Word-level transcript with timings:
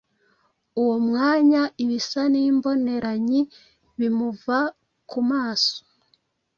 Uwo 0.81 0.95
mwanya 1.07 1.61
ibisa 1.83 2.21
n’imboneranyi 2.31 3.41
bimuva 3.99 4.59
ku 5.09 5.19
maso, 5.29 5.75